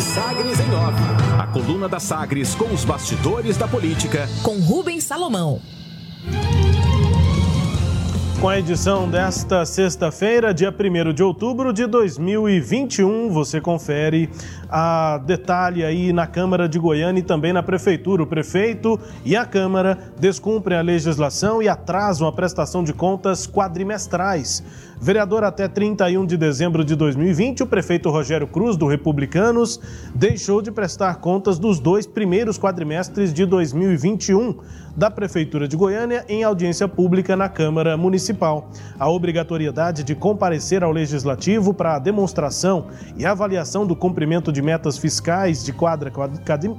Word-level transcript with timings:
Sagres 0.00 0.58
em 0.60 0.74
off. 0.74 0.98
A 1.38 1.46
coluna 1.46 1.88
da 1.88 2.00
Sagres 2.00 2.54
com 2.54 2.72
os 2.72 2.84
bastidores 2.84 3.56
da 3.56 3.68
política. 3.68 4.28
Com 4.42 4.58
Rubens 4.58 5.04
Salomão. 5.04 5.60
Com 8.40 8.48
a 8.50 8.58
edição 8.58 9.08
desta 9.08 9.64
sexta-feira, 9.64 10.52
dia 10.52 10.68
1 10.68 11.14
de 11.14 11.22
outubro 11.22 11.72
de 11.72 11.86
2021, 11.86 13.30
você 13.30 13.58
confere 13.58 14.28
a 14.76 15.18
detalhe 15.18 15.84
aí 15.84 16.12
na 16.12 16.26
Câmara 16.26 16.68
de 16.68 16.80
Goiânia 16.80 17.20
e 17.20 17.22
também 17.22 17.52
na 17.52 17.62
Prefeitura. 17.62 18.24
O 18.24 18.26
prefeito 18.26 18.98
e 19.24 19.36
a 19.36 19.46
Câmara 19.46 19.96
descumprem 20.18 20.76
a 20.76 20.82
legislação 20.82 21.62
e 21.62 21.68
atrasam 21.68 22.26
a 22.26 22.32
prestação 22.32 22.82
de 22.82 22.92
contas 22.92 23.46
quadrimestrais. 23.46 24.64
Vereador 25.00 25.44
até 25.44 25.68
31 25.68 26.26
de 26.26 26.36
dezembro 26.36 26.84
de 26.84 26.96
2020, 26.96 27.62
o 27.62 27.66
prefeito 27.66 28.10
Rogério 28.10 28.48
Cruz, 28.48 28.76
do 28.76 28.86
Republicanos, 28.86 29.78
deixou 30.14 30.60
de 30.60 30.72
prestar 30.72 31.16
contas 31.16 31.58
dos 31.58 31.78
dois 31.78 32.06
primeiros 32.06 32.58
quadrimestres 32.58 33.32
de 33.32 33.44
2021 33.44 34.56
da 34.96 35.10
Prefeitura 35.10 35.66
de 35.66 35.76
Goiânia 35.76 36.24
em 36.28 36.44
audiência 36.44 36.88
pública 36.88 37.36
na 37.36 37.48
Câmara 37.48 37.96
Municipal. 37.96 38.70
A 38.98 39.08
obrigatoriedade 39.10 40.04
de 40.04 40.14
comparecer 40.14 40.84
ao 40.84 40.92
Legislativo 40.92 41.74
para 41.74 41.96
a 41.96 41.98
demonstração 41.98 42.86
e 43.16 43.26
avaliação 43.26 43.86
do 43.86 43.96
cumprimento 43.96 44.52
de 44.52 44.62
metas 44.64 44.98
fiscais 44.98 45.62
de 45.62 45.72
quadra 45.72 46.10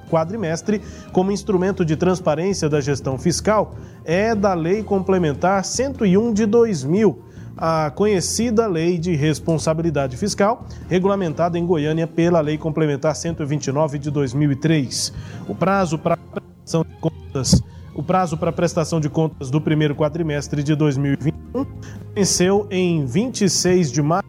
quadrimestre 0.09 0.81
como 1.13 1.31
instrumento 1.31 1.85
de 1.85 1.95
transparência 1.95 2.67
da 2.67 2.81
gestão 2.81 3.17
fiscal 3.17 3.75
é 4.03 4.35
da 4.35 4.53
Lei 4.53 4.83
Complementar 4.83 5.63
101 5.63 6.33
de 6.33 6.45
2000 6.45 7.25
a 7.57 7.89
conhecida 7.89 8.67
Lei 8.67 8.97
de 8.97 9.15
Responsabilidade 9.15 10.17
Fiscal, 10.17 10.65
regulamentada 10.89 11.57
em 11.57 11.65
Goiânia 11.65 12.05
pela 12.05 12.41
Lei 12.41 12.57
Complementar 12.57 13.15
129 13.15 13.97
de 13.97 14.11
2003. 14.11 15.13
O 15.47 15.55
prazo 15.55 15.97
para 15.97 16.17
prestação 16.17 16.83
de 16.83 16.95
contas, 16.99 17.63
o 17.93 18.03
prazo 18.03 18.37
para 18.37 18.51
prestação 18.51 18.99
de 18.99 19.09
contas 19.09 19.49
do 19.49 19.61
primeiro 19.61 19.95
quadrimestre 19.95 20.61
de 20.63 20.75
2021 20.75 21.65
venceu 22.13 22.67
em 22.69 23.05
26 23.05 23.91
de 23.91 24.01
maio, 24.01 24.25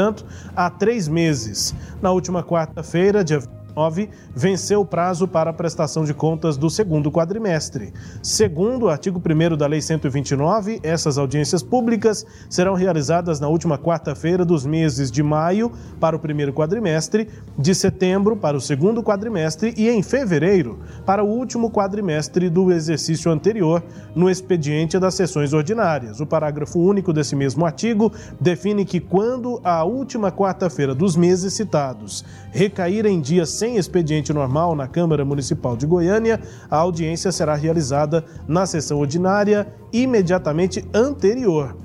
portanto, 0.00 0.24
há 0.56 0.70
três 0.70 1.06
meses. 1.06 1.74
Na 2.00 2.10
última 2.10 2.42
quarta-feira, 2.42 3.22
dia 3.22 3.42
2019 3.70 4.10
venceu 4.34 4.80
o 4.80 4.84
prazo 4.84 5.26
para 5.26 5.50
a 5.50 5.52
prestação 5.52 6.04
de 6.04 6.12
contas 6.14 6.56
do 6.56 6.68
segundo 6.68 7.10
quadrimestre. 7.10 7.92
Segundo 8.22 8.84
o 8.84 8.88
artigo 8.88 9.20
1 9.20 9.56
da 9.56 9.66
Lei 9.66 9.80
129, 9.80 10.80
essas 10.82 11.18
audiências 11.18 11.62
públicas 11.62 12.26
serão 12.48 12.74
realizadas 12.74 13.40
na 13.40 13.48
última 13.48 13.78
quarta-feira 13.78 14.44
dos 14.44 14.66
meses 14.66 15.10
de 15.10 15.22
maio 15.22 15.72
para 15.98 16.16
o 16.16 16.18
primeiro 16.18 16.52
quadrimestre, 16.52 17.28
de 17.58 17.74
setembro 17.74 18.36
para 18.36 18.56
o 18.56 18.60
segundo 18.60 19.02
quadrimestre 19.02 19.74
e 19.76 19.88
em 19.88 20.02
fevereiro 20.02 20.78
para 21.06 21.22
o 21.22 21.28
último 21.28 21.70
quadrimestre 21.70 22.48
do 22.48 22.72
exercício 22.72 23.30
anterior, 23.30 23.82
no 24.14 24.28
expediente 24.28 24.98
das 24.98 25.14
sessões 25.14 25.52
ordinárias. 25.52 26.20
O 26.20 26.26
parágrafo 26.26 26.78
único 26.78 27.12
desse 27.12 27.36
mesmo 27.36 27.64
artigo 27.64 28.12
define 28.40 28.84
que 28.84 29.00
quando 29.00 29.60
a 29.62 29.84
última 29.84 30.30
quarta-feira 30.32 30.94
dos 30.94 31.16
meses 31.16 31.54
citados 31.54 32.24
recair 32.50 33.06
em 33.06 33.20
dia 33.20 33.46
sem 33.46 33.76
expediente 33.76 34.32
normal 34.32 34.74
na 34.74 34.86
Câmara 34.86 35.24
Municipal 35.24 35.76
de 35.76 35.86
Goiânia, 35.86 36.40
a 36.70 36.76
audiência 36.76 37.32
será 37.32 37.54
realizada 37.54 38.24
na 38.46 38.66
sessão 38.66 38.98
ordinária 38.98 39.68
imediatamente 39.92 40.84
anterior. 40.92 41.76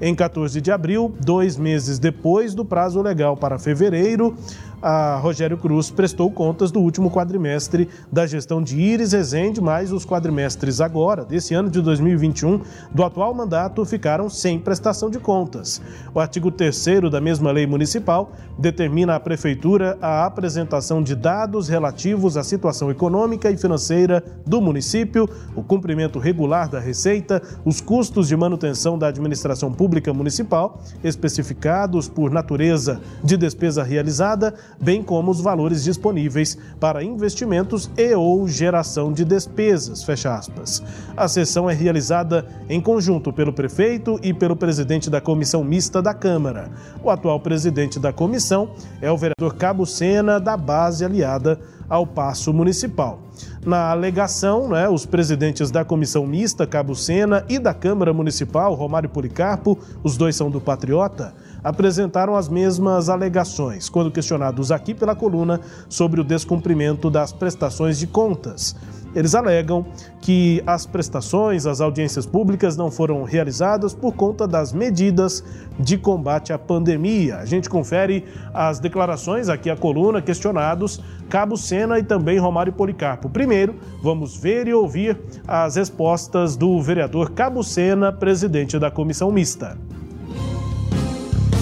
Em 0.00 0.14
14 0.14 0.60
de 0.60 0.72
abril, 0.72 1.14
dois 1.20 1.56
meses 1.56 1.98
depois 1.98 2.54
do 2.54 2.64
prazo 2.64 3.00
legal 3.00 3.36
para 3.36 3.58
fevereiro, 3.58 4.34
a 4.82 5.16
Rogério 5.16 5.56
Cruz 5.56 5.90
prestou 5.90 6.28
contas 6.30 6.72
do 6.72 6.80
último 6.80 7.08
quadrimestre 7.08 7.88
da 8.10 8.26
gestão 8.26 8.60
de 8.60 8.80
Iris 8.80 9.12
Rezende, 9.12 9.60
mas 9.60 9.92
os 9.92 10.04
quadrimestres 10.04 10.80
agora, 10.80 11.24
desse 11.24 11.54
ano 11.54 11.70
de 11.70 11.80
2021, 11.80 12.60
do 12.92 13.04
atual 13.04 13.32
mandato, 13.32 13.84
ficaram 13.84 14.28
sem 14.28 14.58
prestação 14.58 15.08
de 15.08 15.20
contas. 15.20 15.80
O 16.12 16.18
artigo 16.18 16.50
3 16.50 16.72
da 17.10 17.20
mesma 17.20 17.52
lei 17.52 17.66
municipal 17.66 18.32
determina 18.58 19.14
à 19.14 19.20
Prefeitura 19.20 19.96
a 20.02 20.26
apresentação 20.26 21.02
de 21.02 21.14
dados 21.14 21.68
relativos 21.68 22.36
à 22.36 22.42
situação 22.42 22.90
econômica 22.90 23.50
e 23.50 23.56
financeira 23.56 24.22
do 24.44 24.60
município, 24.60 25.28
o 25.54 25.62
cumprimento 25.62 26.18
regular 26.18 26.68
da 26.68 26.80
receita, 26.80 27.40
os 27.64 27.80
custos 27.80 28.26
de 28.26 28.36
manutenção 28.36 28.98
da 28.98 29.06
administração 29.06 29.72
pública 29.72 30.12
municipal, 30.12 30.80
especificados 31.04 32.08
por 32.08 32.30
natureza 32.30 33.00
de 33.22 33.36
despesa 33.36 33.82
realizada, 33.82 34.54
bem 34.80 35.02
como 35.02 35.30
os 35.30 35.40
valores 35.40 35.84
disponíveis 35.84 36.56
para 36.80 37.02
investimentos 37.02 37.90
e 37.96 38.14
ou 38.14 38.46
geração 38.48 39.12
de 39.12 39.24
despesas, 39.24 40.02
fecha 40.02 40.34
aspas. 40.34 40.82
A 41.16 41.28
sessão 41.28 41.68
é 41.68 41.74
realizada 41.74 42.46
em 42.68 42.80
conjunto 42.80 43.32
pelo 43.32 43.52
prefeito 43.52 44.18
e 44.22 44.32
pelo 44.32 44.56
presidente 44.56 45.08
da 45.08 45.20
comissão 45.20 45.62
mista 45.62 46.02
da 46.02 46.14
Câmara. 46.14 46.70
O 47.02 47.10
atual 47.10 47.40
presidente 47.40 47.98
da 47.98 48.12
comissão 48.12 48.70
é 49.00 49.10
o 49.10 49.16
vereador 49.16 49.54
Cabo 49.56 49.86
Sena, 49.86 50.38
da 50.38 50.56
base 50.56 51.04
aliada 51.04 51.60
ao 51.88 52.06
Paço 52.06 52.52
Municipal. 52.52 53.20
Na 53.64 53.90
alegação, 53.90 54.68
né, 54.68 54.88
os 54.88 55.04
presidentes 55.06 55.70
da 55.70 55.84
Comissão 55.84 56.26
Mista, 56.26 56.66
Cabo 56.66 56.94
Sena, 56.94 57.44
e 57.48 57.58
da 57.58 57.74
Câmara 57.74 58.12
Municipal, 58.12 58.74
Romário 58.74 59.08
Policarpo, 59.08 59.78
os 60.02 60.16
dois 60.16 60.34
são 60.34 60.50
do 60.50 60.60
Patriota, 60.60 61.34
apresentaram 61.62 62.34
as 62.34 62.48
mesmas 62.48 63.08
alegações 63.08 63.88
quando 63.88 64.10
questionados 64.10 64.72
aqui 64.72 64.94
pela 64.94 65.14
coluna 65.14 65.60
sobre 65.88 66.20
o 66.20 66.24
descumprimento 66.24 67.10
das 67.10 67.32
prestações 67.32 67.98
de 67.98 68.06
contas. 68.06 68.74
Eles 69.14 69.34
alegam 69.34 69.84
que 70.22 70.62
as 70.66 70.86
prestações, 70.86 71.66
as 71.66 71.82
audiências 71.82 72.24
públicas 72.24 72.78
não 72.78 72.90
foram 72.90 73.22
realizadas 73.24 73.92
por 73.92 74.14
conta 74.14 74.48
das 74.48 74.72
medidas 74.72 75.44
de 75.78 75.98
combate 75.98 76.52
à 76.52 76.58
pandemia. 76.58 77.36
A 77.36 77.44
gente 77.44 77.68
confere 77.68 78.24
as 78.54 78.78
declarações 78.78 79.50
aqui 79.50 79.68
à 79.68 79.76
coluna, 79.76 80.22
questionados 80.22 81.02
Cabo 81.28 81.58
Sena 81.58 81.98
e 81.98 82.02
também 82.02 82.38
Romário 82.38 82.72
Policarpo. 82.72 83.28
Primeiro, 83.28 83.74
vamos 84.02 84.36
ver 84.36 84.66
e 84.66 84.72
ouvir 84.72 85.18
as 85.46 85.76
respostas 85.76 86.56
do 86.56 86.80
vereador 86.80 87.32
Cabo 87.32 87.62
Sena, 87.62 88.12
presidente 88.12 88.78
da 88.78 88.90
comissão 88.90 89.30
mista. 89.30 89.76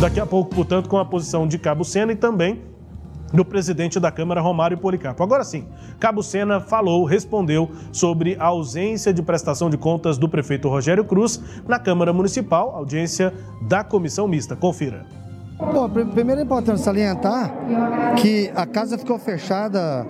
Daqui 0.00 0.18
a 0.18 0.24
pouco, 0.24 0.54
portanto, 0.54 0.88
com 0.88 0.96
a 0.96 1.04
posição 1.04 1.46
de 1.46 1.58
Cabo 1.58 1.84
Sena 1.84 2.12
e 2.12 2.16
também 2.16 2.62
do 3.34 3.44
presidente 3.44 4.00
da 4.00 4.10
Câmara, 4.10 4.40
Romário 4.40 4.78
Policarpo. 4.78 5.22
Agora 5.22 5.44
sim, 5.44 5.66
Cabo 5.98 6.22
Sena 6.22 6.58
falou, 6.58 7.04
respondeu 7.04 7.70
sobre 7.92 8.34
a 8.40 8.46
ausência 8.46 9.12
de 9.12 9.20
prestação 9.20 9.68
de 9.68 9.76
contas 9.76 10.16
do 10.16 10.26
prefeito 10.26 10.70
Rogério 10.70 11.04
Cruz 11.04 11.38
na 11.68 11.78
Câmara 11.78 12.14
Municipal, 12.14 12.74
audiência 12.74 13.34
da 13.68 13.84
comissão 13.84 14.26
mista. 14.26 14.56
Confira. 14.56 15.04
Bom, 15.72 15.88
primeiro 15.88 16.40
é 16.40 16.44
importante 16.44 16.80
salientar 16.80 17.52
que 18.16 18.50
a 18.54 18.66
casa 18.66 18.96
ficou 18.96 19.18
fechada 19.18 20.06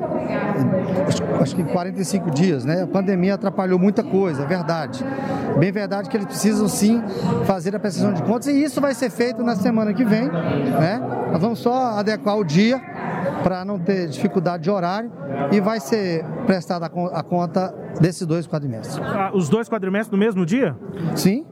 acho 1.41 1.57
que 1.57 1.65
45 1.65 2.31
dias, 2.31 2.65
né? 2.65 2.83
A 2.83 2.87
pandemia 2.87 3.35
atrapalhou 3.35 3.79
muita 3.79 4.03
coisa, 4.03 4.43
é 4.43 4.47
verdade. 4.47 5.05
Bem 5.59 5.73
verdade 5.73 6.09
que 6.09 6.17
eles 6.17 6.27
precisam 6.27 6.69
sim 6.69 7.03
fazer 7.45 7.75
a 7.75 7.81
prestação 7.81 8.13
de 8.13 8.23
contas 8.23 8.47
e 8.47 8.63
isso 8.63 8.81
vai 8.81 8.95
ser 8.95 9.11
feito 9.11 9.43
na 9.43 9.57
semana 9.57 9.93
que 9.93 10.05
vem, 10.05 10.29
né? 10.29 11.01
Nós 11.33 11.41
vamos 11.41 11.59
só 11.59 11.99
adequar 11.99 12.39
o 12.39 12.45
dia 12.45 12.81
para 13.43 13.65
não 13.65 13.79
ter 13.79 14.09
dificuldade 14.09 14.63
de 14.63 14.71
horário 14.71 15.11
e 15.51 15.61
vai 15.61 15.81
ser 15.81 16.25
prestada 16.47 16.87
a 16.87 17.23
conta 17.23 17.75
desses 18.01 18.27
dois 18.27 18.47
quadrimestres. 18.47 18.99
Ah, 19.03 19.31
os 19.35 19.49
dois 19.49 19.69
quadrimestres 19.69 20.13
no 20.13 20.19
mesmo 20.19 20.47
dia? 20.47 20.77
Sim. 21.15 21.45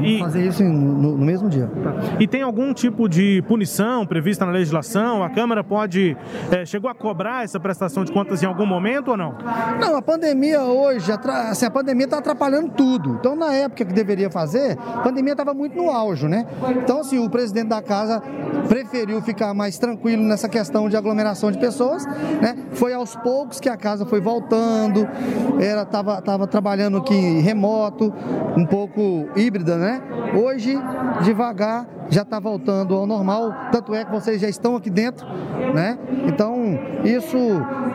Vamos 0.00 0.16
e... 0.16 0.18
fazer 0.18 0.46
isso 0.46 0.62
no, 0.62 1.16
no 1.16 1.24
mesmo 1.24 1.48
dia. 1.48 1.70
Tá. 1.82 1.94
E 2.18 2.26
tem 2.26 2.42
algum 2.42 2.72
tipo 2.72 3.08
de 3.08 3.42
punição 3.46 4.06
prevista 4.06 4.44
na 4.46 4.52
legislação? 4.52 5.22
A 5.22 5.30
Câmara 5.30 5.62
pode. 5.62 6.16
É, 6.50 6.64
chegou 6.64 6.90
a 6.90 6.94
cobrar 6.94 7.44
essa 7.44 7.60
prestação 7.60 8.04
de 8.04 8.12
contas 8.12 8.42
em 8.42 8.46
algum 8.46 8.66
momento 8.66 9.12
ou 9.12 9.16
não? 9.16 9.34
Não, 9.80 9.96
a 9.96 10.02
pandemia 10.02 10.62
hoje, 10.62 11.10
assim, 11.12 11.66
a 11.66 11.70
pandemia 11.70 12.04
está 12.04 12.18
atrapalhando 12.18 12.70
tudo. 12.70 13.16
Então, 13.20 13.36
na 13.36 13.52
época 13.52 13.84
que 13.84 13.92
deveria 13.92 14.30
fazer, 14.30 14.78
a 14.78 15.00
pandemia 15.00 15.32
estava 15.32 15.54
muito 15.54 15.76
no 15.76 15.90
auge, 15.90 16.26
né? 16.28 16.46
Então, 16.82 17.00
assim, 17.00 17.18
o 17.18 17.28
presidente 17.28 17.68
da 17.68 17.82
casa 17.82 18.22
preferiu 18.70 19.20
ficar 19.20 19.52
mais 19.52 19.78
tranquilo 19.78 20.22
nessa 20.22 20.48
questão 20.48 20.88
de 20.88 20.96
aglomeração 20.96 21.50
de 21.50 21.58
pessoas, 21.58 22.06
né? 22.40 22.56
Foi 22.70 22.94
aos 22.94 23.16
poucos 23.16 23.58
que 23.58 23.68
a 23.68 23.76
casa 23.76 24.06
foi 24.06 24.20
voltando, 24.20 25.08
era 25.60 25.84
tava, 25.84 26.22
tava 26.22 26.46
trabalhando 26.46 26.98
aqui 26.98 27.40
remoto, 27.40 28.14
um 28.56 28.64
pouco 28.64 29.28
híbrida, 29.34 29.76
né? 29.76 30.00
Hoje, 30.40 30.78
devagar, 31.24 31.84
já 32.10 32.22
está 32.22 32.40
voltando 32.40 32.94
ao 32.94 33.06
normal, 33.06 33.54
tanto 33.70 33.94
é 33.94 34.04
que 34.04 34.10
vocês 34.10 34.40
já 34.40 34.48
estão 34.48 34.76
aqui 34.76 34.90
dentro, 34.90 35.26
né? 35.72 35.96
Então, 36.26 36.78
isso, 37.04 37.38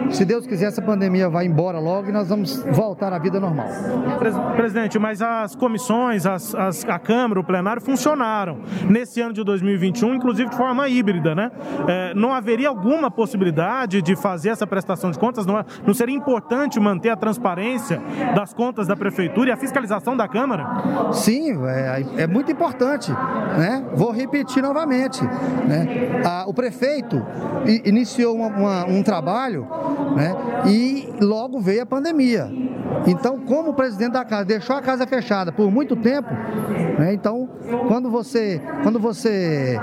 se 0.09 0.23
Deus 0.23 0.47
quiser, 0.47 0.67
essa 0.67 0.81
pandemia 0.81 1.29
vai 1.29 1.45
embora 1.45 1.79
logo 1.79 2.09
e 2.09 2.11
nós 2.11 2.29
vamos 2.29 2.63
voltar 2.71 3.11
à 3.11 3.19
vida 3.19 3.39
normal. 3.39 3.67
Presidente, 4.55 4.97
mas 4.97 5.21
as 5.21 5.55
comissões, 5.55 6.25
as, 6.25 6.55
as, 6.55 6.85
a 6.85 6.97
Câmara, 6.97 7.39
o 7.39 7.43
plenário 7.43 7.81
funcionaram 7.81 8.59
nesse 8.89 9.21
ano 9.21 9.33
de 9.33 9.43
2021, 9.43 10.15
inclusive 10.15 10.49
de 10.49 10.55
forma 10.55 10.87
híbrida, 10.87 11.35
né? 11.35 11.51
É, 11.87 12.13
não 12.15 12.33
haveria 12.33 12.69
alguma 12.69 13.11
possibilidade 13.11 14.01
de 14.01 14.15
fazer 14.15 14.49
essa 14.49 14.65
prestação 14.65 15.11
de 15.11 15.19
contas? 15.19 15.45
Não, 15.45 15.63
não 15.85 15.93
seria 15.93 16.15
importante 16.15 16.79
manter 16.79 17.09
a 17.09 17.15
transparência 17.17 18.01
das 18.33 18.53
contas 18.53 18.87
da 18.87 18.95
Prefeitura 18.95 19.49
e 19.49 19.51
a 19.51 19.57
fiscalização 19.57 20.15
da 20.15 20.27
Câmara? 20.27 21.11
Sim, 21.11 21.65
é, 21.67 22.23
é 22.23 22.27
muito 22.27 22.51
importante, 22.51 23.11
né? 23.11 23.85
Vou 23.93 24.04
repetir 24.11 24.61
novamente, 24.61 25.23
né? 25.23 26.21
o 26.47 26.53
prefeito 26.53 27.25
iniciou 27.83 28.35
uma, 28.35 28.47
uma, 28.47 28.85
um 28.85 29.03
trabalho, 29.03 29.67
né? 30.15 30.35
E 30.67 31.13
logo 31.21 31.59
veio 31.59 31.83
a 31.83 31.85
pandemia. 31.85 32.49
Então, 33.07 33.39
como 33.39 33.71
o 33.71 33.73
presidente 33.73 34.13
da 34.13 34.25
casa 34.25 34.45
deixou 34.45 34.75
a 34.75 34.81
casa 34.81 35.05
fechada 35.05 35.51
por 35.51 35.69
muito 35.69 35.95
tempo, 35.95 36.29
né? 36.97 37.13
então, 37.13 37.49
quando 37.87 38.09
você, 38.09 38.61
quando 38.83 38.99
você, 38.99 39.79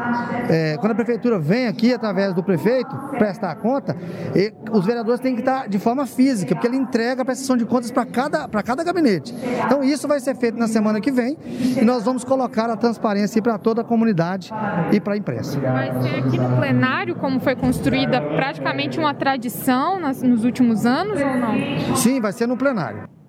é, 0.48 0.76
quando 0.78 0.92
a 0.92 0.94
prefeitura 0.94 1.38
vem 1.38 1.66
aqui 1.66 1.92
através 1.92 2.34
do 2.34 2.42
prefeito 2.42 2.94
prestar 3.18 3.54
conta, 3.56 3.96
e, 4.34 4.52
os 4.70 4.86
vereadores 4.86 5.20
têm 5.20 5.34
que 5.34 5.40
estar 5.40 5.68
de 5.68 5.78
forma 5.78 6.06
física, 6.06 6.54
porque 6.54 6.66
ele 6.66 6.76
entrega 6.76 7.22
a 7.22 7.24
prestação 7.24 7.56
de 7.56 7.64
contas 7.64 7.90
para 7.90 8.06
cada, 8.06 8.48
para 8.48 8.62
cada 8.62 8.82
gabinete. 8.82 9.34
Então, 9.64 9.82
isso 9.82 10.08
vai 10.08 10.20
ser 10.20 10.34
feito 10.36 10.58
na 10.58 10.68
semana 10.68 11.00
que 11.00 11.10
vem 11.10 11.36
e 11.80 11.84
nós 11.84 12.04
vamos 12.04 12.24
colocar 12.24 12.70
a 12.70 12.76
transparência 12.76 13.40
para 13.42 13.58
toda 13.58 13.82
a 13.82 13.84
comunidade 13.84 14.50
e 14.92 15.00
para 15.00 15.14
a 15.14 15.16
imprensa. 15.16 15.58
Vai 15.60 15.92
ser 16.02 16.18
aqui 16.18 16.38
no 16.38 16.56
plenário, 16.56 17.14
como 17.16 17.40
foi 17.40 17.56
construída 17.56 18.20
praticamente 18.20 18.98
uma 18.98 19.14
tradição 19.14 20.00
nos 20.00 20.44
últimos 20.44 20.86
anos 20.86 21.20
ou 21.20 21.36
não? 21.36 21.96
Sim, 21.96 22.20
vai 22.20 22.32
ser 22.32 22.46
no 22.46 22.56
plenário. 22.56 23.21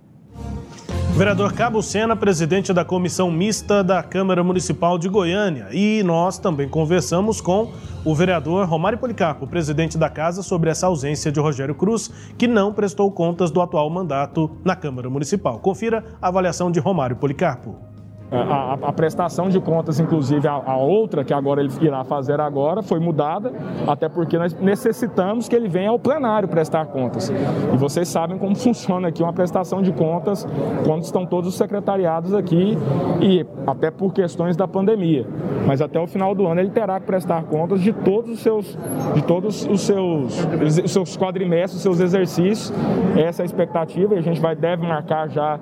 Vereador 1.16 1.54
Cabo 1.54 1.80
Sena, 1.84 2.16
presidente 2.16 2.74
da 2.74 2.84
comissão 2.84 3.30
mista 3.30 3.84
da 3.84 4.02
Câmara 4.02 4.44
Municipal 4.44 4.98
de 4.98 5.08
Goiânia. 5.08 5.68
E 5.72 6.02
nós 6.02 6.40
também 6.40 6.68
conversamos 6.68 7.40
com 7.40 7.72
o 8.04 8.16
vereador 8.16 8.68
Romário 8.68 8.98
Policarpo, 8.98 9.46
presidente 9.46 9.96
da 9.96 10.10
casa, 10.10 10.42
sobre 10.42 10.72
essa 10.72 10.88
ausência 10.88 11.32
de 11.32 11.40
Rogério 11.40 11.76
Cruz, 11.76 12.12
que 12.36 12.48
não 12.48 12.74
prestou 12.74 13.12
contas 13.12 13.52
do 13.52 13.62
atual 13.62 13.88
mandato 13.92 14.58
na 14.66 14.76
Câmara 14.76 15.08
Municipal. 15.08 15.60
Confira 15.60 16.04
a 16.20 16.30
avaliação 16.30 16.72
de 16.72 16.80
Romário 16.80 17.16
Policarpo. 17.16 17.93
A, 18.34 18.74
a, 18.82 18.92
prestação 18.92 19.48
de 19.48 19.60
contas, 19.60 20.00
inclusive 20.00 20.48
a, 20.48 20.54
a, 20.54 20.76
outra 20.76 21.24
que 21.24 21.32
agora 21.32 21.62
ele 21.62 21.72
irá 21.82 22.04
fazer 22.04 22.40
agora, 22.40 22.82
foi 22.82 23.00
mudada, 23.00 23.54
até 23.88 24.10
porque 24.10 24.40
nós 24.40 24.56
necessitamos 24.56 25.48
que 25.48 25.56
ele 25.56 25.68
venha 25.68 25.92
ao 25.92 26.00
plenário 26.00 26.48
prestar 26.48 26.88
contas. 26.88 27.30
E 27.30 27.78
vocês 27.78 28.08
sabem 28.08 28.40
como 28.40 28.56
funciona 28.58 29.10
aqui 29.10 29.22
uma 29.22 29.34
prestação 29.34 29.84
de 29.84 29.92
contas 29.92 30.48
quando 30.84 31.04
estão 31.04 31.28
todos 31.28 31.50
os 31.50 31.56
secretariados 31.56 32.34
aqui 32.34 32.76
e 33.22 33.46
até 33.68 33.92
por 33.92 34.12
questões 34.12 34.58
da 34.58 34.68
pandemia. 34.68 35.28
Mas 35.68 35.80
até 35.80 36.00
o 36.00 36.08
final 36.08 36.34
do 36.34 36.48
ano 36.48 36.60
ele 36.60 36.72
terá 36.72 37.00
que 37.00 37.06
prestar 37.06 37.44
contas 37.44 37.82
de 37.82 37.94
todos 37.94 38.32
os 38.32 38.40
seus, 38.40 38.78
de 39.14 39.22
todos 39.22 39.66
os 39.66 39.82
seus, 39.82 40.48
os 40.84 40.92
seus 40.92 41.18
quadrimestres, 41.18 41.76
os 41.76 41.82
seus 41.82 42.00
exercícios. 42.00 42.74
Essa 43.16 43.42
é 43.42 43.44
a 43.44 43.46
expectativa 43.46 44.16
e 44.16 44.18
a 44.18 44.22
gente 44.22 44.42
vai 44.42 44.56
deve 44.56 44.86
marcar 44.86 45.30
já 45.30 45.60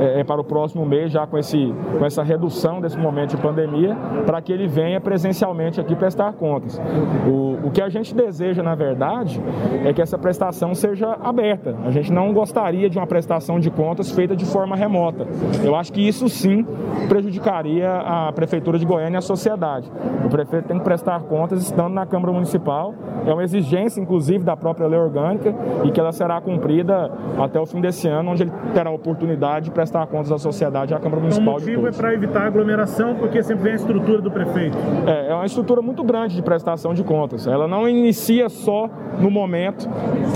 é, 0.00 0.24
para 0.24 0.40
o 0.40 0.44
próximo 0.44 0.86
mês 0.86 1.12
já 1.12 1.26
com 1.26 1.36
esse 1.36 1.74
com 2.06 2.08
essa 2.08 2.22
redução 2.22 2.80
desse 2.80 2.96
momento 2.96 3.30
de 3.30 3.42
pandemia, 3.42 3.96
para 4.24 4.40
que 4.40 4.52
ele 4.52 4.68
venha 4.68 5.00
presencialmente 5.00 5.80
aqui 5.80 5.96
prestar 5.96 6.32
contas. 6.34 6.80
O, 7.26 7.66
o 7.66 7.70
que 7.72 7.82
a 7.82 7.88
gente 7.88 8.14
deseja, 8.14 8.62
na 8.62 8.76
verdade, 8.76 9.42
é 9.84 9.92
que 9.92 10.00
essa 10.00 10.16
prestação 10.16 10.72
seja 10.74 11.18
aberta. 11.20 11.74
A 11.84 11.90
gente 11.90 12.12
não 12.12 12.32
gostaria 12.32 12.88
de 12.88 12.96
uma 12.96 13.06
prestação 13.06 13.58
de 13.58 13.70
contas 13.70 14.10
feita 14.10 14.36
de 14.36 14.44
forma 14.44 14.76
remota. 14.76 15.26
Eu 15.64 15.74
acho 15.74 15.92
que 15.92 16.06
isso 16.06 16.28
sim 16.28 16.64
prejudicaria 17.08 17.90
a 17.90 18.32
Prefeitura 18.32 18.78
de 18.78 18.86
Goiânia 18.86 19.16
e 19.16 19.18
a 19.18 19.22
sociedade. 19.22 19.90
O 20.24 20.28
prefeito 20.28 20.68
tem 20.68 20.78
que 20.78 20.84
prestar 20.84 21.20
contas 21.22 21.62
estando 21.62 21.92
na 21.92 22.06
Câmara 22.06 22.32
Municipal. 22.32 22.94
É 23.26 23.32
uma 23.32 23.42
exigência, 23.42 24.00
inclusive, 24.00 24.44
da 24.44 24.56
própria 24.56 24.86
lei 24.86 24.98
orgânica 24.98 25.52
e 25.84 25.90
que 25.90 25.98
ela 25.98 26.12
será 26.12 26.40
cumprida 26.40 27.10
até 27.38 27.58
o 27.58 27.66
fim 27.66 27.80
desse 27.80 28.06
ano, 28.06 28.30
onde 28.30 28.44
ele 28.44 28.52
terá 28.72 28.90
a 28.90 28.92
oportunidade 28.92 29.66
de 29.66 29.70
prestar 29.72 30.06
contas 30.06 30.30
à 30.30 30.38
sociedade 30.38 30.92
e 30.92 30.94
à 30.94 31.00
Câmara 31.00 31.20
Municipal 31.20 31.56
de 31.58 31.74
é 31.74 31.92
para 31.96 32.12
evitar 32.14 32.46
aglomeração, 32.46 33.14
porque 33.14 33.42
sempre 33.42 33.64
vem 33.64 33.72
a 33.72 33.76
estrutura 33.76 34.20
do 34.20 34.30
prefeito. 34.30 34.76
É, 35.06 35.30
é 35.30 35.34
uma 35.34 35.46
estrutura 35.46 35.82
muito 35.82 36.04
grande 36.04 36.36
de 36.36 36.42
prestação 36.42 36.94
de 36.94 37.02
contas. 37.02 37.46
Ela 37.46 37.66
não 37.66 37.88
inicia 37.88 38.48
só 38.48 38.88
no 39.20 39.30
momento 39.30 39.88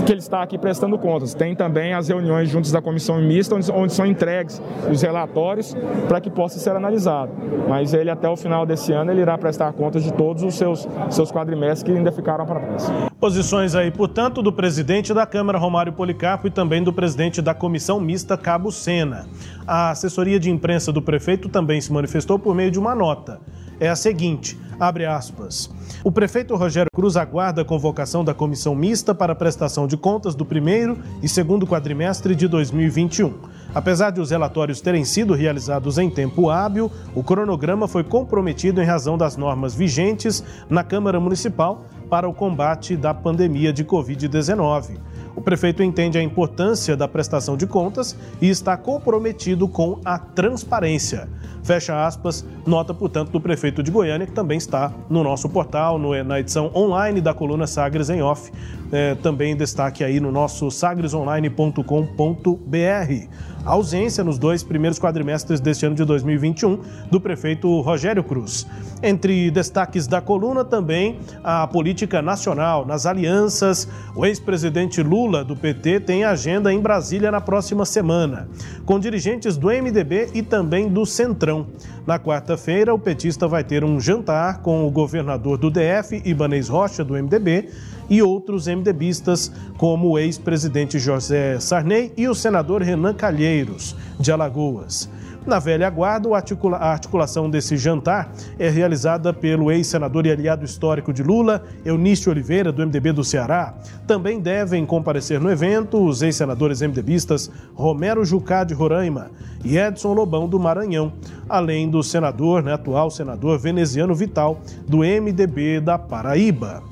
que 0.05 0.11
ele 0.11 0.19
está 0.19 0.41
aqui 0.41 0.57
prestando 0.57 0.97
contas. 0.97 1.33
Tem 1.33 1.55
também 1.55 1.93
as 1.93 2.07
reuniões 2.07 2.49
juntos 2.49 2.71
da 2.71 2.81
comissão 2.81 3.21
mista, 3.21 3.55
onde, 3.55 3.71
onde 3.71 3.93
são 3.93 4.05
entregues 4.05 4.61
os 4.89 5.01
relatórios 5.01 5.75
para 6.07 6.19
que 6.19 6.29
possa 6.29 6.59
ser 6.59 6.75
analisado. 6.75 7.31
Mas 7.67 7.93
ele, 7.93 8.09
até 8.09 8.27
o 8.27 8.35
final 8.35 8.65
desse 8.65 8.91
ano, 8.91 9.11
ele 9.11 9.21
irá 9.21 9.37
prestar 9.37 9.71
contas 9.73 10.03
de 10.03 10.11
todos 10.13 10.43
os 10.43 10.55
seus, 10.55 10.87
seus 11.09 11.31
quadrimestres 11.31 11.83
que 11.83 11.91
ainda 11.91 12.11
ficaram 12.11 12.45
para 12.45 12.59
trás. 12.59 12.91
Posições 13.19 13.75
aí, 13.75 13.91
portanto, 13.91 14.41
do 14.41 14.51
presidente 14.51 15.13
da 15.13 15.25
Câmara, 15.25 15.59
Romário 15.59 15.93
Policarpo, 15.93 16.47
e 16.47 16.49
também 16.51 16.83
do 16.83 16.91
presidente 16.91 17.41
da 17.41 17.53
comissão 17.53 17.99
mista, 17.99 18.35
Cabo 18.35 18.71
Sena. 18.71 19.27
A 19.67 19.91
assessoria 19.91 20.39
de 20.39 20.49
imprensa 20.49 20.91
do 20.91 21.01
prefeito 21.01 21.40
também 21.49 21.79
se 21.81 21.91
manifestou 21.91 22.37
por 22.39 22.55
meio 22.55 22.71
de 22.71 22.79
uma 22.79 22.95
nota. 22.95 23.39
É 23.79 23.89
a 23.89 23.95
seguinte, 23.95 24.59
abre 24.79 25.05
aspas. 25.05 25.69
O 26.03 26.11
prefeito 26.11 26.55
Rogério 26.55 26.89
Cruz 26.93 27.17
aguarda 27.17 27.61
a 27.61 27.65
convocação 27.65 28.23
da 28.23 28.33
comissão 28.33 28.75
mista 28.75 29.13
para 29.13 29.33
a 29.33 29.35
prestação 29.35 29.87
de 29.87 29.97
contas 29.97 30.35
do 30.35 30.45
primeiro 30.45 30.99
e 31.21 31.27
segundo 31.27 31.65
quadrimestre 31.65 32.35
de 32.35 32.47
2021. 32.47 33.33
Apesar 33.73 34.11
de 34.11 34.19
os 34.19 34.31
relatórios 34.31 34.81
terem 34.81 35.05
sido 35.05 35.33
realizados 35.33 35.97
em 35.97 36.09
tempo 36.09 36.49
hábil, 36.49 36.91
o 37.15 37.23
cronograma 37.23 37.87
foi 37.87 38.03
comprometido 38.03 38.81
em 38.81 38.85
razão 38.85 39.17
das 39.17 39.37
normas 39.37 39.73
vigentes 39.73 40.43
na 40.69 40.83
Câmara 40.83 41.19
Municipal 41.19 41.85
para 42.09 42.27
o 42.27 42.33
combate 42.33 42.97
da 42.97 43.13
pandemia 43.13 43.71
de 43.71 43.85
Covid-19. 43.85 44.97
O 45.33 45.41
prefeito 45.41 45.81
entende 45.81 46.17
a 46.17 46.21
importância 46.21 46.97
da 46.97 47.07
prestação 47.07 47.55
de 47.55 47.65
contas 47.65 48.17
e 48.41 48.49
está 48.49 48.75
comprometido 48.75 49.65
com 49.67 49.99
a 50.03 50.19
transparência. 50.19 51.29
Fecha 51.63 52.05
aspas, 52.05 52.45
nota, 52.65 52.93
portanto, 52.93 53.31
do 53.31 53.39
prefeito 53.39 53.81
de 53.81 53.91
Goiânia, 53.91 54.27
que 54.27 54.33
também 54.33 54.57
está 54.57 54.91
no 55.09 55.23
nosso 55.23 55.47
portal, 55.47 55.97
no, 55.97 56.21
na 56.23 56.39
edição 56.39 56.69
online 56.75 57.21
da 57.21 57.33
coluna 57.33 57.65
Sagres 57.65 58.09
em 58.09 58.21
Off. 58.21 58.51
É, 58.91 59.15
também 59.15 59.55
destaque 59.55 60.03
aí 60.03 60.19
no 60.19 60.31
nosso 60.31 60.69
sagresonline.com.br 60.69 63.51
a 63.63 63.73
ausência 63.73 64.23
nos 64.23 64.39
dois 64.39 64.63
primeiros 64.63 64.99
quadrimestres 64.99 65.59
deste 65.59 65.85
ano 65.85 65.95
de 65.95 66.03
2021 66.03 66.79
do 67.11 67.21
prefeito 67.21 67.79
Rogério 67.81 68.23
Cruz. 68.23 68.65
Entre 69.03 69.51
destaques 69.51 70.07
da 70.07 70.19
coluna 70.19 70.65
também 70.65 71.19
a 71.43 71.67
política 71.67 72.23
nacional. 72.23 72.85
Nas 72.85 73.05
alianças, 73.05 73.87
o 74.15 74.25
ex-presidente 74.25 75.03
Lula 75.03 75.43
do 75.43 75.55
PT 75.55 75.99
tem 75.99 76.23
agenda 76.23 76.73
em 76.73 76.79
Brasília 76.79 77.29
na 77.29 77.39
próxima 77.39 77.85
semana, 77.85 78.49
com 78.83 78.99
dirigentes 78.99 79.57
do 79.57 79.67
MDB 79.67 80.29
e 80.33 80.41
também 80.41 80.89
do 80.89 81.05
Centrão. 81.05 81.67
Na 82.05 82.17
quarta-feira, 82.17 82.93
o 82.93 82.99
petista 82.99 83.47
vai 83.47 83.63
ter 83.63 83.83
um 83.83 83.99
jantar 83.99 84.61
com 84.61 84.87
o 84.87 84.89
governador 84.89 85.57
do 85.57 85.69
DF, 85.69 86.21
Ibanez 86.25 86.67
Rocha, 86.67 87.03
do 87.03 87.13
MDB, 87.13 87.69
e 88.09 88.21
outros 88.21 88.67
MDBistas, 88.67 89.51
como 89.77 90.09
o 90.09 90.19
ex-presidente 90.19 90.97
José 90.97 91.59
Sarney 91.59 92.11
e 92.17 92.27
o 92.27 92.33
senador 92.33 92.81
Renan 92.81 93.13
Calheiros, 93.13 93.95
de 94.19 94.31
Alagoas. 94.31 95.07
Na 95.45 95.57
velha 95.57 95.89
guarda, 95.89 96.29
a 96.29 96.91
articulação 96.91 97.49
desse 97.49 97.75
jantar 97.75 98.31
é 98.59 98.69
realizada 98.69 99.33
pelo 99.33 99.71
ex-senador 99.71 100.27
e 100.27 100.31
aliado 100.31 100.63
histórico 100.63 101.11
de 101.11 101.23
Lula, 101.23 101.63
Eunício 101.83 102.31
Oliveira, 102.31 102.71
do 102.71 102.85
MDB 102.85 103.11
do 103.11 103.23
Ceará. 103.23 103.73
Também 104.05 104.39
devem 104.39 104.85
comparecer 104.85 105.39
no 105.39 105.49
evento 105.49 105.99
os 106.05 106.21
ex-senadores 106.21 106.81
MDBistas 106.81 107.49
Romero 107.73 108.23
Jucá, 108.23 108.63
de 108.63 108.75
Roraima, 108.75 109.31
e 109.63 109.79
Edson 109.79 110.13
Lobão, 110.13 110.47
do 110.47 110.59
Maranhão, 110.59 111.11
além 111.49 111.89
do 111.89 112.03
senador, 112.03 112.61
né, 112.61 112.73
atual 112.73 113.09
senador 113.09 113.57
veneziano 113.57 114.13
Vital, 114.13 114.61
do 114.87 114.99
MDB 114.99 115.81
da 115.81 115.97
Paraíba. 115.97 116.83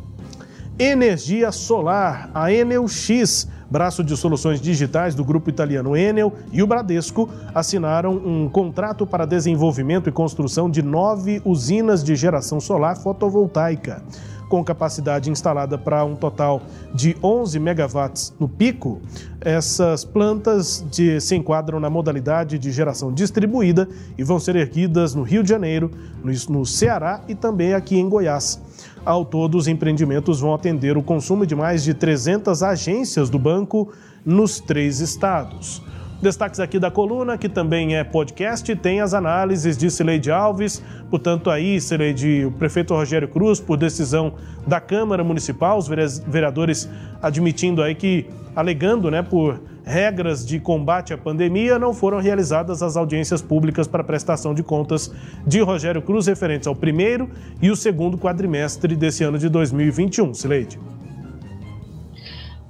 Energia 0.79 1.51
solar, 1.51 2.31
a 2.33 2.51
Enel 2.51 2.87
X 2.87 3.47
braço 3.69 4.03
de 4.03 4.15
soluções 4.17 4.59
digitais 4.59 5.13
do 5.13 5.23
grupo 5.23 5.49
italiano 5.49 5.95
Enel 5.95 6.33
e 6.51 6.63
o 6.63 6.67
Bradesco 6.67 7.29
assinaram 7.53 8.13
um 8.13 8.49
contrato 8.49 9.05
para 9.05 9.25
desenvolvimento 9.25 10.09
e 10.09 10.11
construção 10.11 10.69
de 10.69 10.81
nove 10.81 11.41
usinas 11.45 12.03
de 12.03 12.15
geração 12.15 12.59
solar 12.59 12.97
fotovoltaica. 12.97 14.01
Com 14.49 14.63
capacidade 14.63 15.29
instalada 15.29 15.77
para 15.77 16.03
um 16.03 16.15
total 16.15 16.61
de 16.93 17.15
11 17.23 17.59
megawatts 17.59 18.33
no 18.39 18.49
pico. 18.49 18.99
Essas 19.39 20.03
plantas 20.03 20.83
de, 20.91 21.21
se 21.21 21.35
enquadram 21.35 21.79
na 21.79 21.89
modalidade 21.89 22.57
de 22.57 22.71
geração 22.71 23.13
distribuída 23.13 23.87
e 24.17 24.23
vão 24.23 24.39
ser 24.39 24.55
erguidas 24.55 25.13
no 25.13 25.21
Rio 25.21 25.43
de 25.43 25.49
Janeiro, 25.49 25.91
no, 26.23 26.31
no 26.49 26.65
Ceará 26.65 27.21
e 27.27 27.35
também 27.35 27.73
aqui 27.73 27.97
em 27.97 28.09
Goiás. 28.09 28.59
Ao 29.05 29.23
todo, 29.23 29.57
os 29.57 29.67
empreendimentos 29.67 30.41
vão 30.41 30.53
atender 30.53 30.97
o 30.97 31.03
consumo 31.03 31.45
de 31.45 31.55
mais 31.55 31.83
de 31.83 31.93
300 31.93 32.61
agências 32.63 33.29
do 33.29 33.39
banco 33.39 33.93
nos 34.25 34.59
três 34.59 34.99
estados. 34.99 35.81
Destaques 36.21 36.59
aqui 36.59 36.77
da 36.77 36.91
coluna, 36.91 37.37
que 37.37 37.47
também 37.47 37.95
é 37.95 38.03
podcast, 38.03 38.75
tem 38.75 38.99
as 38.99 39.13
análises 39.13 39.77
de 39.77 39.89
Cileide 39.89 40.29
Alves. 40.29 40.83
Portanto, 41.09 41.49
aí, 41.49 41.79
Cileide, 41.79 42.43
o 42.45 42.51
prefeito 42.51 42.93
Rogério 42.93 43.29
Cruz, 43.29 43.61
por 43.61 43.77
decisão 43.77 44.33
da 44.67 44.81
Câmara 44.81 45.23
Municipal, 45.23 45.77
os 45.77 45.87
vereadores 45.87 46.89
admitindo 47.21 47.81
aí 47.81 47.95
que, 47.95 48.25
alegando, 48.53 49.09
né, 49.09 49.21
por 49.21 49.61
regras 49.85 50.45
de 50.45 50.59
combate 50.59 51.13
à 51.13 51.17
pandemia, 51.17 51.79
não 51.79 51.93
foram 51.93 52.19
realizadas 52.19 52.83
as 52.83 52.97
audiências 52.97 53.41
públicas 53.41 53.87
para 53.87 54.03
prestação 54.03 54.53
de 54.53 54.61
contas 54.61 55.13
de 55.47 55.61
Rogério 55.61 56.01
Cruz 56.01 56.27
referentes 56.27 56.67
ao 56.67 56.75
primeiro 56.75 57.29
e 57.61 57.71
o 57.71 57.77
segundo 57.77 58.17
quadrimestre 58.17 58.93
desse 58.93 59.23
ano 59.23 59.37
de 59.37 59.47
2021. 59.47 60.33
Cileide. 60.33 60.77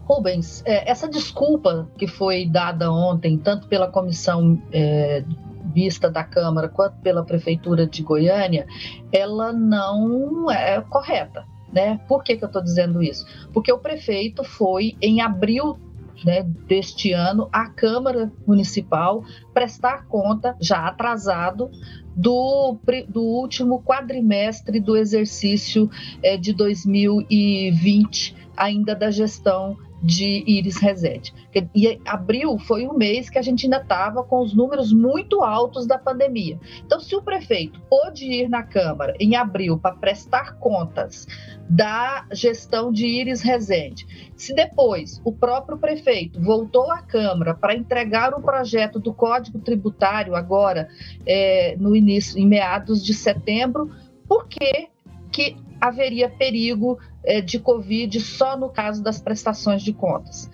Rubens, 0.10 0.64
é, 0.66 0.90
essa 0.90 1.08
desculpa 1.08 1.88
que 1.96 2.08
foi 2.08 2.48
dada 2.48 2.92
ontem, 2.92 3.38
tanto 3.38 3.68
pela 3.68 3.88
comissão 3.88 4.60
é, 4.74 5.24
vista 5.72 6.10
da 6.10 6.24
Câmara 6.24 6.68
quanto 6.68 6.98
pela 7.02 7.24
Prefeitura 7.24 7.86
de 7.86 8.02
Goiânia, 8.02 8.66
ela 9.12 9.54
não 9.54 10.50
é 10.50 10.82
correta. 10.82 11.46
Né? 11.72 12.00
Por 12.08 12.24
que, 12.24 12.36
que 12.36 12.44
eu 12.44 12.48
estou 12.48 12.64
dizendo 12.64 13.04
isso? 13.04 13.24
Porque 13.54 13.72
o 13.72 13.78
prefeito 13.78 14.44
foi 14.44 14.98
em 15.00 15.22
abril 15.22 15.78
né, 16.26 16.42
deste 16.68 17.14
ano 17.14 17.48
à 17.52 17.70
Câmara 17.70 18.32
Municipal 18.48 19.24
prestar 19.54 20.08
conta, 20.08 20.58
já 20.60 20.88
atrasado, 20.88 21.70
do, 22.16 22.78
do 23.08 23.22
último 23.22 23.84
quadrimestre 23.84 24.80
do 24.80 24.98
exercício 24.98 25.88
é, 26.24 26.36
de 26.36 26.52
2020, 26.52 28.36
ainda 28.58 28.96
da 28.96 29.12
gestão 29.12 29.78
de 30.02 30.44
Iris 30.48 30.78
Rezende. 30.78 31.34
E 31.76 32.00
abril 32.06 32.58
foi 32.58 32.88
um 32.88 32.94
mês 32.94 33.30
que 33.30 33.38
a 33.38 33.42
gente 33.42 33.66
ainda 33.66 33.82
estava 33.82 34.24
com 34.24 34.42
os 34.42 34.54
números 34.54 34.94
muito 34.94 35.44
altos 35.44 35.86
da 35.86 35.98
pandemia. 35.98 36.60
Então, 36.86 37.00
se 37.00 37.16
o 37.16 37.22
prefeito 37.22 37.80
pôde 37.90 38.26
ir 38.26 38.50
na 38.50 38.64
Câmara 38.64 39.14
em 39.20 39.36
abril 39.36 39.78
para 39.78 39.96
prestar 39.96 40.56
contas 40.56 41.28
da 41.70 42.26
gestão 42.32 42.92
de 42.92 43.06
Iris 43.06 43.42
Rezende, 43.42 44.32
se 44.36 44.54
depois 44.54 45.22
o 45.24 45.32
próprio 45.32 45.78
prefeito 45.78 46.42
voltou 46.42 46.90
à 46.92 47.02
Câmara 47.02 47.54
para 47.54 47.76
entregar 47.76 48.34
o 48.34 48.42
projeto 48.42 49.00
do 49.00 49.14
Código 49.14 49.60
Tributário 49.60 50.36
agora 50.36 50.90
é, 51.26 51.76
no 51.78 51.96
início, 51.96 52.40
em 52.40 52.48
meados 52.48 53.04
de 53.04 53.14
setembro, 53.14 53.92
por 54.28 54.48
que, 54.48 54.88
que 55.32 55.58
haveria 55.80 56.30
perigo 56.30 57.00
de 57.42 57.60
Covid 57.60 58.20
só 58.20 58.58
no 58.58 58.70
caso 58.70 59.04
das 59.04 59.20
prestações 59.20 59.82
de 59.82 59.94
contas. 59.94 60.50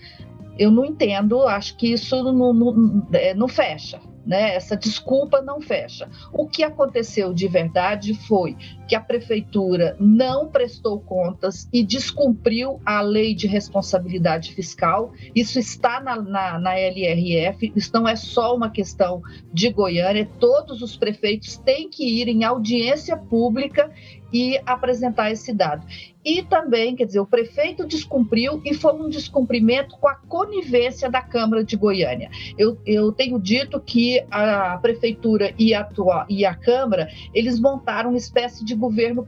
Eu 0.57 0.71
não 0.71 0.85
entendo, 0.85 1.43
acho 1.43 1.75
que 1.75 1.91
isso 1.91 2.23
não, 2.23 2.53
não, 2.53 3.07
é, 3.13 3.33
não 3.33 3.47
fecha 3.47 3.99
né? 4.25 4.55
Essa 4.55 4.75
desculpa 4.75 5.41
não 5.41 5.61
fecha. 5.61 6.09
O 6.33 6.47
que 6.47 6.63
aconteceu 6.63 7.33
de 7.33 7.47
verdade 7.47 8.13
foi 8.27 8.57
que 8.87 8.95
a 8.95 8.99
prefeitura 8.99 9.95
não 9.99 10.47
prestou 10.47 10.99
contas 10.99 11.69
e 11.71 11.83
descumpriu 11.83 12.81
a 12.85 13.01
lei 13.01 13.35
de 13.35 13.47
responsabilidade 13.47 14.53
fiscal. 14.53 15.13
Isso 15.35 15.59
está 15.59 16.01
na, 16.01 16.19
na, 16.21 16.59
na 16.59 16.79
LRF, 16.79 17.71
isso 17.75 17.91
não 17.93 18.07
é 18.07 18.15
só 18.15 18.55
uma 18.55 18.69
questão 18.69 19.21
de 19.53 19.69
Goiânia, 19.69 20.27
todos 20.39 20.81
os 20.81 20.97
prefeitos 20.97 21.57
têm 21.57 21.89
que 21.89 22.21
ir 22.21 22.27
em 22.27 22.43
audiência 22.43 23.15
pública 23.17 23.91
e 24.35 24.59
apresentar 24.65 25.31
esse 25.31 25.53
dado. 25.53 25.87
E 26.25 26.41
também, 26.41 26.93
quer 26.93 27.05
dizer, 27.05 27.21
o 27.21 27.25
prefeito 27.25 27.87
descumpriu 27.87 28.61
e 28.65 28.73
foi 28.73 28.93
um 28.93 29.07
descumprimento 29.07 29.95
com 29.97 30.09
a 30.09 30.15
conivência 30.15 31.09
da 31.09 31.21
Câmara 31.21 31.63
de 31.63 31.77
Goiânia. 31.77 32.29
Eu, 32.57 32.77
eu 32.85 33.13
tenho 33.13 33.39
dito 33.39 33.79
que 33.79 34.25
a 34.29 34.77
prefeitura 34.81 35.53
e 35.57 35.73
a, 35.73 35.87
e 36.27 36.43
a 36.43 36.53
Câmara, 36.53 37.07
eles 37.33 37.59
montaram 37.59 38.09
uma 38.09 38.17
espécie 38.17 38.65
de 38.65 38.75
governo, 38.75 39.25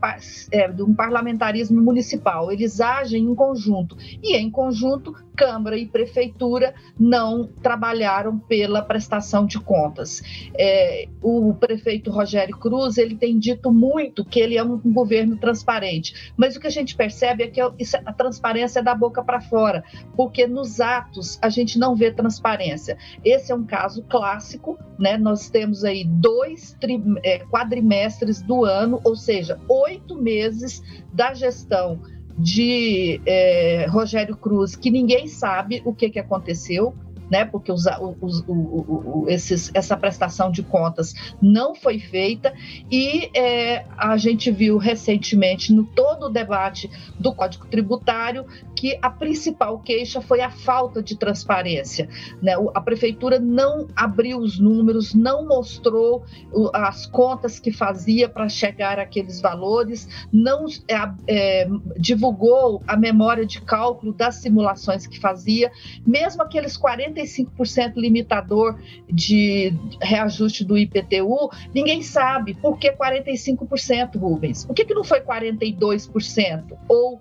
é, 0.51 0.67
de 0.67 0.83
um 0.83 0.93
parlamentarismo 0.93 1.79
municipal. 1.79 2.51
Eles 2.51 2.81
agem 2.81 3.23
em 3.23 3.35
conjunto. 3.35 3.95
E 4.21 4.35
em 4.35 4.49
conjunto, 4.49 5.15
Câmara 5.37 5.77
e 5.77 5.85
Prefeitura 5.85 6.73
não 6.99 7.47
trabalharam 7.61 8.39
pela 8.39 8.81
prestação 8.81 9.45
de 9.45 9.59
contas. 9.59 10.23
É, 10.57 11.07
o 11.21 11.53
prefeito 11.53 12.09
Rogério 12.09 12.57
Cruz, 12.57 12.97
ele 12.97 13.15
tem 13.15 13.37
dito 13.37 13.71
muito 13.71 14.25
que 14.25 14.39
ele 14.39 14.57
é 14.57 14.63
um 14.63 14.79
governo 14.97 15.37
transparente, 15.37 16.33
mas 16.35 16.55
o 16.55 16.59
que 16.59 16.67
a 16.67 16.71
gente 16.71 16.95
percebe 16.95 17.43
é 17.43 17.47
que 17.47 17.61
é 17.61 17.69
a 18.05 18.13
transparência 18.13 18.79
é 18.79 18.83
da 18.83 18.95
boca 18.95 19.23
para 19.23 19.39
fora, 19.39 19.83
porque 20.15 20.47
nos 20.47 20.79
atos 20.79 21.37
a 21.41 21.49
gente 21.49 21.77
não 21.77 21.95
vê 21.95 22.11
transparência. 22.11 22.97
Esse 23.23 23.51
é 23.51 23.55
um 23.55 23.63
caso 23.63 24.03
clássico 24.03 24.77
né? 24.97 25.17
Nós 25.17 25.49
temos 25.49 25.83
aí 25.83 26.03
dois 26.03 26.75
é, 27.23 27.39
quadrimestres 27.39 28.41
do 28.41 28.65
ano, 28.65 28.99
ou 29.03 29.15
seja, 29.15 29.59
oito 29.69 30.15
meses 30.15 30.81
da 31.13 31.33
gestão 31.33 32.01
de 32.37 33.21
é, 33.25 33.85
Rogério 33.89 34.35
Cruz, 34.35 34.75
que 34.75 34.91
ninguém 34.91 35.27
sabe 35.27 35.81
o 35.85 35.93
que, 35.93 36.09
que 36.09 36.19
aconteceu, 36.19 36.95
né, 37.29 37.45
porque 37.45 37.71
os, 37.71 37.85
os, 38.21 38.43
o, 38.47 39.25
esses, 39.27 39.71
essa 39.73 39.95
prestação 39.97 40.51
de 40.51 40.63
contas 40.63 41.13
não 41.41 41.75
foi 41.75 41.99
feita 41.99 42.53
e 42.91 43.29
é, 43.37 43.85
a 43.97 44.17
gente 44.17 44.51
viu 44.51 44.77
recentemente 44.77 45.73
no 45.73 45.85
todo 45.85 46.27
o 46.27 46.29
debate 46.29 46.89
do 47.19 47.33
Código 47.33 47.67
Tributário 47.67 48.45
que 48.75 48.97
a 49.01 49.09
principal 49.09 49.79
queixa 49.79 50.21
foi 50.21 50.41
a 50.41 50.51
falta 50.51 51.01
de 51.01 51.17
transparência. 51.17 52.07
Né? 52.41 52.53
A 52.75 52.81
prefeitura 52.81 53.39
não 53.39 53.87
abriu 53.95 54.37
os 54.37 54.59
números, 54.59 55.13
não 55.15 55.47
mostrou 55.47 56.23
as 56.73 57.07
contas 57.07 57.59
que 57.59 57.71
fazia 57.71 58.29
para 58.29 58.47
chegar 58.47 58.99
àqueles 58.99 59.41
valores, 59.41 60.07
não 60.31 60.65
é, 60.87 61.11
é, 61.27 61.67
divulgou 61.97 62.83
a 62.87 62.95
memória 62.95 63.45
de 63.45 63.61
cálculo 63.61 64.13
das 64.13 64.35
simulações 64.35 65.07
que 65.07 65.19
fazia, 65.19 65.71
mesmo 66.05 66.43
aqueles 66.43 66.77
45% 67.17 67.93
limitador 67.95 68.79
de 69.09 69.73
reajuste 70.01 70.63
do 70.63 70.77
IPTU, 70.77 71.49
ninguém 71.73 72.01
sabe 72.01 72.53
por 72.55 72.77
que 72.77 72.91
45%, 72.91 74.17
Rubens. 74.17 74.65
Por 74.65 74.75
que, 74.75 74.85
que 74.85 74.93
não 74.93 75.03
foi 75.03 75.21
42%? 75.21 76.77
Ou 76.87 77.19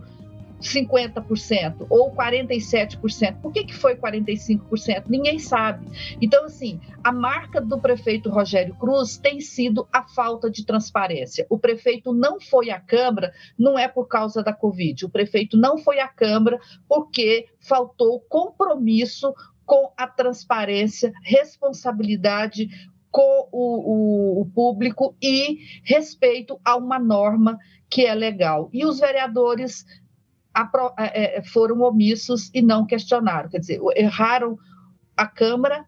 50% 0.61 1.87
ou 1.89 2.15
47%. 2.15 3.41
Por 3.41 3.53
que, 3.53 3.65
que 3.65 3.75
foi 3.75 3.97
45%? 3.97 5.05
Ninguém 5.09 5.39
sabe. 5.39 5.87
Então, 6.21 6.45
assim, 6.45 6.81
a 7.03 7.13
marca 7.13 7.61
do 7.61 7.79
prefeito 7.79 8.31
Rogério 8.31 8.75
Cruz 8.75 9.17
tem 9.17 9.41
sido 9.41 9.87
a 9.93 10.03
falta 10.03 10.51
de 10.51 10.65
transparência. 10.65 11.47
O 11.51 11.59
prefeito 11.59 12.13
não 12.13 12.41
foi 12.41 12.71
à 12.71 12.81
Câmara, 12.81 13.33
não 13.59 13.79
é 13.79 13.89
por 13.89 14.07
causa 14.07 14.43
da 14.43 14.53
Covid. 14.53 15.05
O 15.05 15.11
prefeito 15.11 15.57
não 15.57 15.79
foi 15.79 16.01
à 16.01 16.09
Câmara 16.09 16.59
porque 16.89 17.47
faltou 17.61 18.21
compromisso 18.29 19.35
com 19.67 19.93
a 19.97 20.07
transparência, 20.07 21.13
responsabilidade 21.23 22.69
com 23.11 23.49
o, 23.51 24.39
o, 24.39 24.41
o, 24.43 24.47
público 24.47 25.17
e 25.21 25.59
respeito 25.83 26.61
a 26.65 26.77
uma 26.77 26.99
norma 26.99 27.59
que 27.91 28.07
é 28.07 28.15
legal. 28.15 28.71
E 28.73 28.85
os 28.85 29.01
vereadores 29.01 29.85
é, 30.99 31.39
é, 31.39 31.43
foram 31.43 31.81
omissos 31.81 32.51
e 32.55 32.63
não 32.63 32.87
questionaram. 32.87 33.49
Quer 33.49 33.59
dizer, 33.59 33.81
erraram 33.97 34.59
a 35.17 35.27
Câmara 35.27 35.85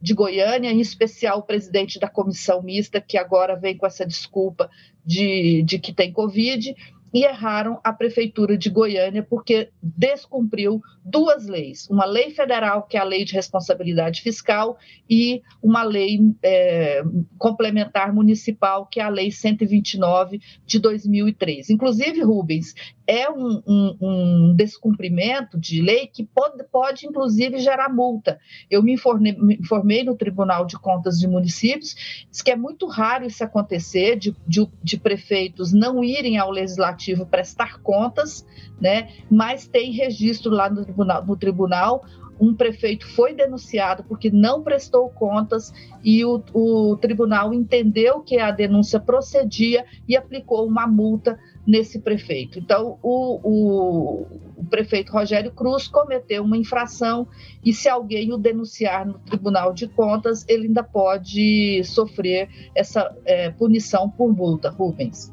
de 0.00 0.14
Goiânia, 0.14 0.72
em 0.72 0.80
especial 0.80 1.38
o 1.38 1.44
presidente 1.44 2.00
da 2.00 2.08
comissão 2.08 2.60
mista, 2.60 3.00
que 3.00 3.16
agora 3.16 3.54
vem 3.54 3.76
com 3.76 3.86
essa 3.86 4.04
desculpa 4.04 4.68
de, 5.04 5.62
de 5.62 5.78
que 5.78 5.92
tem 5.92 6.12
Covid, 6.12 6.74
e 7.12 7.24
erraram 7.24 7.78
a 7.84 7.92
Prefeitura 7.92 8.56
de 8.56 8.70
Goiânia 8.70 9.22
porque 9.22 9.70
descumpriu 9.82 10.80
duas 11.04 11.46
leis: 11.46 11.88
uma 11.90 12.04
lei 12.04 12.30
federal, 12.30 12.84
que 12.84 12.96
é 12.96 13.00
a 13.00 13.04
Lei 13.04 13.24
de 13.24 13.34
Responsabilidade 13.34 14.22
Fiscal, 14.22 14.78
e 15.08 15.42
uma 15.62 15.82
lei 15.82 16.18
é, 16.42 17.02
complementar 17.38 18.12
municipal, 18.12 18.86
que 18.86 19.00
é 19.00 19.02
a 19.02 19.08
Lei 19.08 19.30
129 19.30 20.40
de 20.64 20.78
2003. 20.78 21.70
Inclusive, 21.70 22.22
Rubens, 22.22 22.74
é 23.06 23.30
um, 23.30 23.62
um, 23.66 23.96
um, 24.00 24.54
descumprimento 24.54 25.58
de 25.58 25.82
lei 25.82 26.06
que 26.06 26.24
pode, 26.24 26.62
pode, 26.64 27.06
inclusive, 27.06 27.58
gerar 27.58 27.88
multa. 27.88 28.38
Eu 28.70 28.82
me 28.82 28.92
informei, 28.92 29.32
me 29.32 29.56
informei, 29.56 30.04
no 30.04 30.16
Tribunal 30.16 30.64
de 30.64 30.78
Contas 30.78 31.18
de 31.18 31.26
Municípios, 31.26 32.26
diz 32.30 32.42
que 32.42 32.50
é 32.50 32.56
muito 32.56 32.86
raro 32.86 33.24
isso 33.24 33.42
acontecer, 33.42 34.16
de, 34.16 34.34
de, 34.46 34.68
de, 34.82 34.98
prefeitos 34.98 35.72
não 35.72 36.02
irem 36.02 36.38
ao 36.38 36.50
Legislativo 36.50 37.26
prestar 37.26 37.80
contas, 37.80 38.46
né? 38.80 39.08
mas 39.30 39.66
tem 39.66 39.90
registro 39.92 40.50
lá 40.50 40.70
no 40.70 40.84
tribunal, 40.84 41.24
no 41.24 41.36
tribunal 41.36 42.04
um 42.40 42.54
prefeito 42.54 43.06
foi 43.14 43.34
denunciado 43.34 44.04
porque 44.04 44.30
não 44.30 44.62
prestou 44.62 45.08
contas 45.10 45.72
e 46.02 46.24
o, 46.24 46.42
o 46.52 46.96
tribunal 46.96 47.52
entendeu 47.54 48.20
que 48.20 48.38
a 48.38 48.50
denúncia 48.50 48.98
procedia 48.98 49.84
e 50.08 50.16
aplicou 50.16 50.66
uma 50.66 50.86
multa 50.86 51.38
nesse 51.66 52.00
prefeito. 52.00 52.58
Então, 52.58 52.98
o, 53.02 53.40
o, 53.42 54.26
o, 54.56 54.64
prefeito 54.64 55.12
Rogério 55.12 55.52
Cruz 55.52 55.86
cometeu 55.86 56.42
uma 56.42 56.56
infração 56.56 57.28
e, 57.64 57.72
se 57.72 57.88
alguém 57.88 58.32
o 58.32 58.38
denunciar 58.38 59.06
no 59.06 59.18
Tribunal 59.20 59.72
de 59.72 59.86
Contas, 59.86 60.44
ele 60.48 60.66
ainda 60.66 60.82
pode 60.82 61.82
sofrer 61.84 62.48
essa 62.74 63.16
é, 63.24 63.50
punição 63.50 64.10
por 64.10 64.34
multa. 64.34 64.70
Rubens. 64.70 65.32